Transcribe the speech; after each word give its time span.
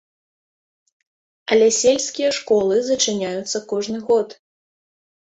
Але 1.51 1.69
сельскія 1.81 2.33
школы 2.41 2.75
зачыняюцца 2.91 3.57
кожны 3.71 4.05
год. 4.13 4.29